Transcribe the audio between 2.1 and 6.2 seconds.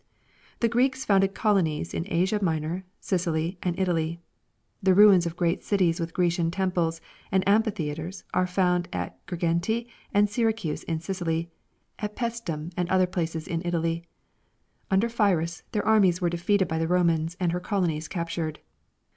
Asia Minor, Sicily, and Italy. The ruins of great cities with